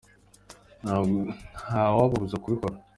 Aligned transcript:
ntawababuza 0.83 2.35
kubikora. 2.43 2.75